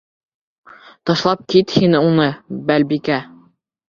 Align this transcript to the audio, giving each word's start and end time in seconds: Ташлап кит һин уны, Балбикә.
Ташлап 1.09 1.43
кит 1.53 1.73
һин 1.81 1.97
уны, 1.99 2.25
Балбикә. 2.71 3.19